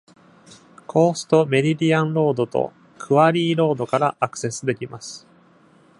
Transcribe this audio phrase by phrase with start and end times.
[0.87, 5.27] コーストメリディアンロードとクアリーロードからアクセスできます。